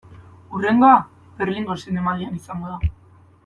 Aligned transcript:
Hurrengoa, 0.59 0.95
Berlingo 1.43 1.77
Zinemaldian 1.85 2.41
izango 2.43 2.75
da. 2.77 2.93